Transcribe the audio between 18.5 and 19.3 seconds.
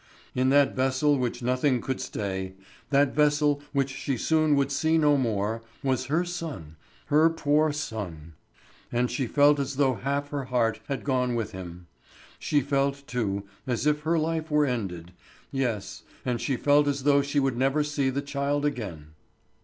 again.